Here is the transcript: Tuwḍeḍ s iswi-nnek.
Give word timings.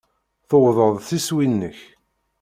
Tuwḍeḍ 0.49 0.95
s 1.07 1.09
iswi-nnek. 1.17 1.79